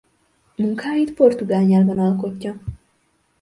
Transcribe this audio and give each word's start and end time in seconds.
Munkáit 0.55 1.13
portugál 1.13 1.63
nyelven 1.63 1.99
alkotja. 1.99 2.55